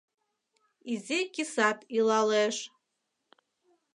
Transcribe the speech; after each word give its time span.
Изи 0.91 1.19
кисат 1.33 1.79
илалеш; 1.97 2.57